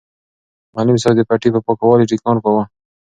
معلم 0.75 0.95
صاحب 1.03 1.15
د 1.17 1.21
پټي 1.29 1.49
په 1.53 1.59
پاکوالي 1.65 2.05
ټینګار 2.09 2.37
کاوه. 2.43 2.63